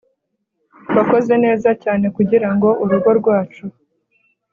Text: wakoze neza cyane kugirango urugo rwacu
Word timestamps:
wakoze 0.95 1.33
neza 1.45 1.69
cyane 1.83 2.05
kugirango 2.15 2.67
urugo 2.83 3.09
rwacu 3.19 3.63